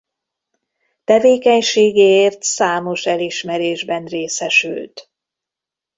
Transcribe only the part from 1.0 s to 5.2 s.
Tevékenységéért számos elismerésben részesült.